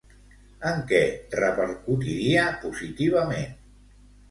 En 0.69 0.79
què 0.91 1.01
repercutiria 1.41 2.49
positivament? 2.65 3.57